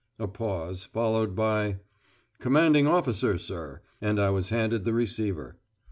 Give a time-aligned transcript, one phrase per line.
[0.17, 1.77] A pause, followed by:
[2.39, 5.57] "Commanding Officer, sir," and I was handed the receiver.